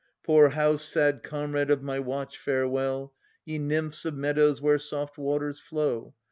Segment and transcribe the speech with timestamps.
[0.23, 3.13] Poor house, sad comrade of my watch, farewell!
[3.45, 6.15] Ye nymphs of meadows where soft waters flow.